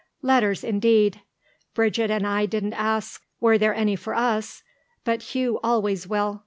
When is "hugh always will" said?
5.21-6.39